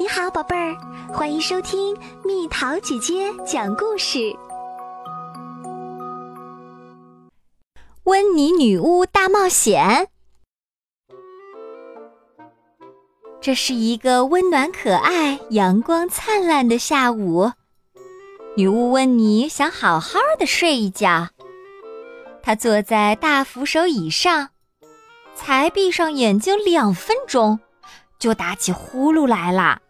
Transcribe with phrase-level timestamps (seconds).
[0.00, 0.76] 你好，宝贝儿，
[1.12, 4.18] 欢迎收听蜜桃姐姐讲故事。
[8.04, 9.84] 《温妮女巫大冒险》。
[13.40, 17.50] 这是一个温暖可爱、阳光灿烂的下午。
[18.56, 21.30] 女巫温妮想好好的睡一觉。
[22.40, 24.50] 她坐在大扶手椅上，
[25.34, 27.58] 才闭上眼睛两分钟，
[28.16, 29.82] 就打起呼噜来了。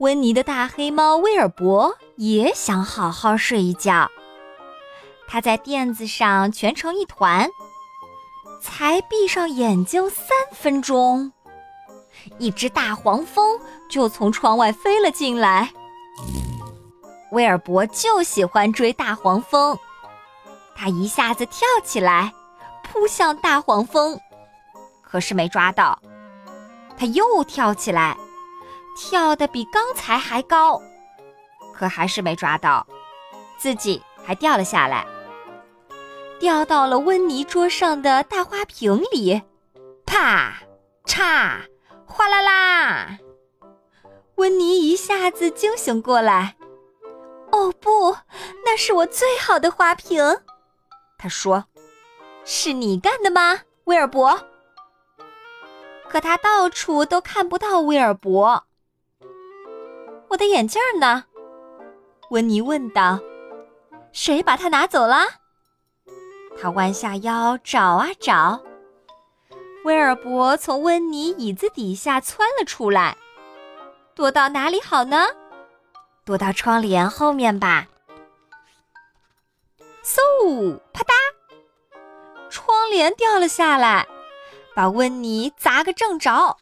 [0.00, 4.08] 温妮的大黑猫威尔伯也想好好睡一觉，
[5.28, 7.50] 他在垫子上蜷成一团，
[8.62, 11.32] 才闭上眼睛三分钟，
[12.38, 15.70] 一只大黄蜂就从窗外飞了进来。
[17.32, 19.78] 威尔伯就喜欢追大黄蜂，
[20.74, 22.32] 他一下子跳起来，
[22.82, 24.18] 扑向大黄蜂，
[25.02, 26.00] 可是没抓到，
[26.96, 28.16] 他又跳起来。
[29.02, 30.80] 跳得比刚才还高，
[31.72, 32.86] 可还是没抓到，
[33.56, 35.06] 自己还掉了下来，
[36.38, 39.40] 掉到了温妮桌上的大花瓶里，
[40.04, 40.52] 啪！
[41.06, 41.62] 嚓，
[42.04, 43.18] 哗啦啦！
[44.34, 46.56] 温妮一下子惊醒过来，
[47.52, 48.14] 哦不，
[48.66, 50.22] 那是我最好的花瓶，
[51.18, 51.64] 他说
[52.44, 54.46] ：“是你干的吗，威尔伯？”
[56.08, 58.66] 可他到处都看不到威尔伯。
[60.30, 61.24] 我的眼镜呢？
[62.30, 63.18] 温妮问道。
[64.12, 65.24] “谁把它拿走了？”
[66.60, 68.62] 他弯下腰找啊找。
[69.84, 73.16] 威尔伯从温妮椅子底下窜了出来，
[74.14, 75.26] 躲到哪里好呢？
[76.24, 77.88] 躲到窗帘后面吧。
[80.04, 80.78] 嗖！
[80.92, 81.12] 啪嗒，
[82.50, 84.06] 窗帘掉了下来，
[84.74, 86.56] 把温妮砸个正着。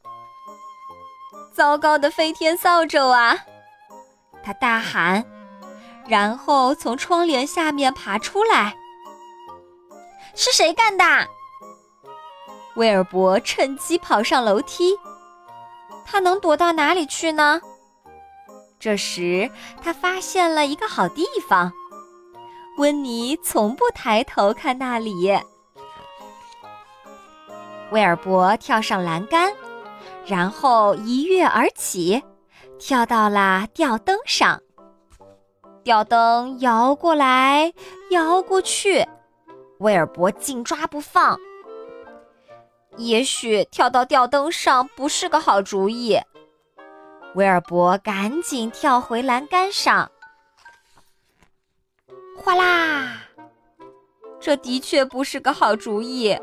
[1.52, 3.36] 糟糕的飞天扫帚啊！
[4.42, 5.24] 他大喊，
[6.06, 8.76] 然后从窗帘下面爬出来。
[10.34, 11.04] 是谁干的？
[12.76, 14.96] 威尔伯趁机跑上楼梯。
[16.04, 17.60] 他能躲到哪里去呢？
[18.78, 19.50] 这时，
[19.82, 21.72] 他发现了一个好地方。
[22.78, 25.36] 温妮从不抬头看那里。
[27.90, 29.52] 威尔伯跳上栏杆，
[30.24, 32.22] 然后一跃而起。
[32.78, 34.60] 跳到了吊灯上，
[35.82, 37.72] 吊灯摇过来
[38.10, 39.06] 摇过去，
[39.78, 41.38] 威尔伯紧抓不放。
[42.96, 46.18] 也许跳到吊灯上不是个好主意，
[47.34, 50.10] 威尔伯赶紧跳回栏杆上。
[52.36, 53.22] 哗啦！
[54.40, 56.38] 这的确不是个好主意。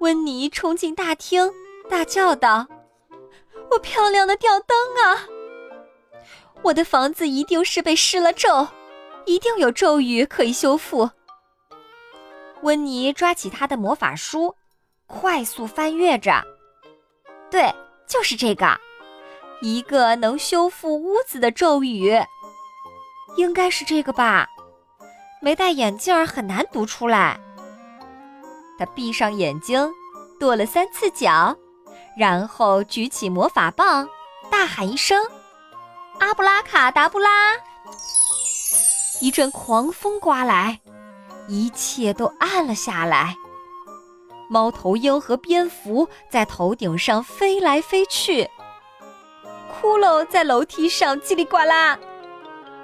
[0.00, 1.50] 温妮冲进大厅，
[1.88, 2.66] 大叫道。
[3.74, 5.26] 我漂亮的吊灯啊！
[6.62, 8.68] 我的房子一定是被施了咒，
[9.26, 11.10] 一定有咒语可以修复。
[12.62, 14.54] 温妮抓起他的魔法书，
[15.06, 16.42] 快速翻阅着。
[17.50, 17.74] 对，
[18.06, 18.78] 就是这个，
[19.60, 22.16] 一个能修复屋子的咒语，
[23.36, 24.48] 应该是这个吧？
[25.42, 27.38] 没戴眼镜很难读出来。
[28.78, 29.92] 他闭上眼睛，
[30.38, 31.56] 跺了三次脚。
[32.16, 34.08] 然后举起魔法棒，
[34.50, 35.18] 大喊一声
[36.20, 37.56] ：“阿布拉卡达布拉！”
[39.20, 40.80] 一阵狂风刮来，
[41.48, 43.36] 一切都暗了下来。
[44.48, 48.48] 猫头鹰和蝙蝠在头顶上飞来飞去，
[49.72, 51.98] 骷髅在楼梯上叽里呱啦，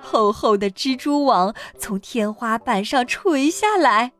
[0.00, 4.12] 厚厚的蜘蛛网从天花板上垂下来，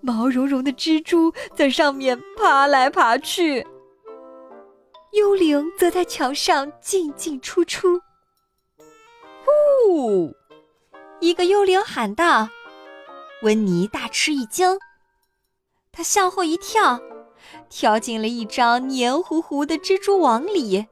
[0.00, 3.66] 毛茸茸的蜘蛛在上面爬来爬去。
[5.14, 8.00] 幽灵则在桥上进进出出。
[9.44, 10.34] 呼！
[11.20, 12.48] 一个幽灵喊道
[13.42, 14.78] ：“温妮大吃一惊，
[15.92, 17.00] 他向后一跳，
[17.70, 20.86] 跳进了一张黏糊糊的蜘蛛网里。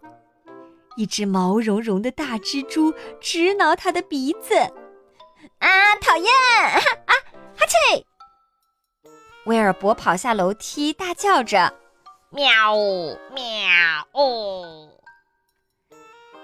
[0.97, 4.55] 一只毛茸茸的大蜘蛛直挠他的鼻子。
[5.59, 6.31] 啊，讨厌！
[7.07, 7.13] 啊，
[7.57, 8.07] 哈气！
[9.47, 11.82] 威尔伯跑下楼梯，大叫着。
[12.35, 13.45] 喵呜喵
[14.13, 14.89] 哦！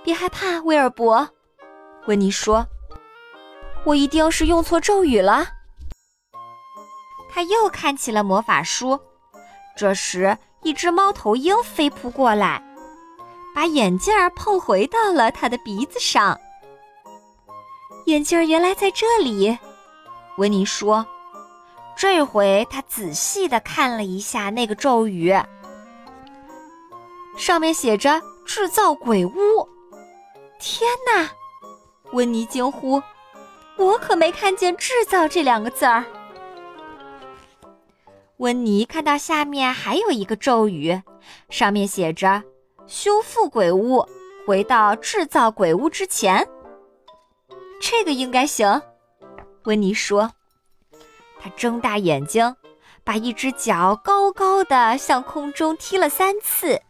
[0.04, 1.26] 别害怕，威尔伯，
[2.06, 2.66] 温妮说
[3.86, 5.46] ：“我一定是用错咒语了。”
[7.32, 9.00] 他又看起了魔法书。
[9.74, 12.62] 这时，一只猫头鹰飞扑过来，
[13.54, 16.38] 把眼镜儿碰回到了他的鼻子上。
[18.04, 19.56] 眼镜儿原来在这里，
[20.36, 21.06] 温妮说。
[21.96, 25.34] 这回他仔细的看了一下那个咒语。
[27.38, 29.32] 上面写着“制造鬼屋。
[30.58, 31.30] 天哪！
[32.12, 33.00] 温妮惊呼
[33.78, 36.04] ：“我可没看见‘制造’这两个字儿。”
[38.38, 41.00] 温妮看到下面还有一个咒语，
[41.48, 42.42] 上面写着
[42.88, 44.04] “修复鬼屋，
[44.44, 46.46] 回到制造鬼屋之前”。
[47.80, 48.82] 这个应该行，
[49.64, 50.32] 温妮说。
[51.40, 52.56] 他睁大眼睛，
[53.04, 56.82] 把一只脚高高的向空中踢了三次，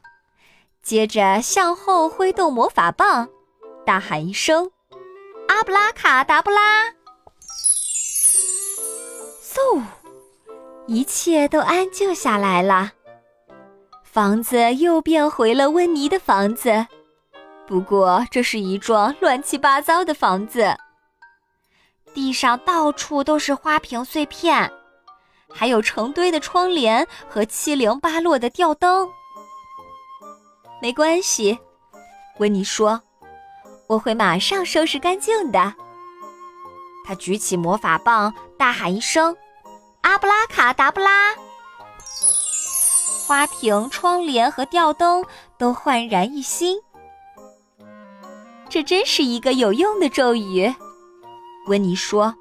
[0.88, 3.28] 接着向后挥动魔法棒，
[3.84, 4.70] 大喊一声
[5.46, 6.86] ：“阿布拉卡达布拉！”
[9.44, 9.82] 嗖，
[10.86, 12.92] 一切都安静下来了。
[14.02, 16.86] 房子又变回了温妮的房子。
[17.66, 20.74] 不过，这是一幢乱七八糟的房子。
[22.14, 24.72] 地上到处都是花瓶碎片，
[25.52, 29.06] 还有成堆的窗帘和七零八落的吊灯。
[30.80, 31.58] 没关系，
[32.38, 33.00] 温妮说
[33.88, 35.74] ：“我会马上收拾干净的。”
[37.04, 39.36] 他举起魔法棒，大喊一声
[40.02, 41.34] ：“阿布拉卡达布拉！”
[43.26, 45.24] 花瓶、窗帘和吊灯
[45.58, 46.80] 都焕然一新。
[48.68, 50.72] 这真是一个有用的咒语，
[51.66, 52.34] 温妮说。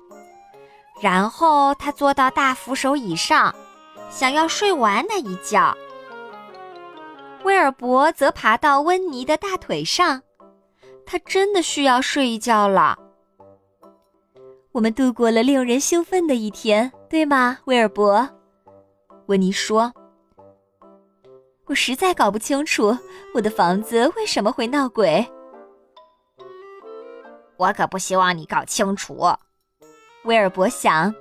[1.01, 3.54] 然后他坐到大扶手椅上，
[4.10, 5.75] 想要睡完那一觉。
[7.57, 10.21] 威尔伯则爬到温妮的大腿上，
[11.07, 12.95] 他真的需要睡一觉了。
[14.74, 18.30] 我们度过了令人兴奋的一天，对吗，威尔伯？
[19.25, 19.92] 温妮说。
[21.65, 22.95] 我实在搞不清楚
[23.33, 25.27] 我的房子为什么会闹鬼。
[27.57, 29.25] 我可不希望你搞清楚，
[30.25, 31.12] 威尔伯想。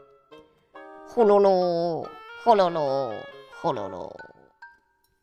[1.08, 2.06] 呼噜噜，
[2.44, 3.10] 呼噜噜，
[3.58, 4.12] 呼噜噜，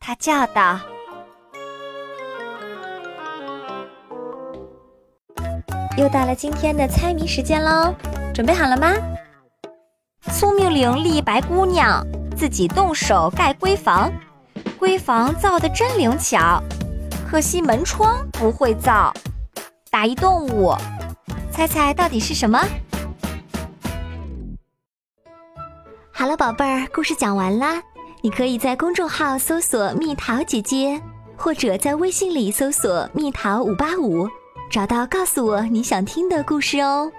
[0.00, 0.80] 他叫道
[5.96, 7.94] ：“又到了今天的猜谜时间喽，
[8.34, 8.92] 准备好了吗？”
[10.32, 12.04] 聪明伶俐白姑娘
[12.36, 14.12] 自己动手盖闺房，
[14.78, 16.60] 闺房造的真灵巧，
[17.30, 19.12] 可惜门窗不会造。
[19.90, 20.74] 打一动物。
[21.52, 22.60] 猜猜到底是什么？
[26.10, 27.80] 好了，宝贝儿，故事讲完啦。
[28.20, 31.00] 你可以在公众号搜索“蜜桃姐姐”，
[31.38, 34.28] 或者在微信里搜索“蜜桃五八五”，
[34.70, 37.10] 找到告诉我你想听的故事哦。